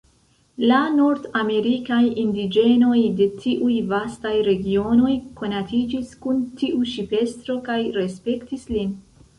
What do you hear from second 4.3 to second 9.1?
regionoj konatiĝis kun tiu ŝipestro kaj respektis lin.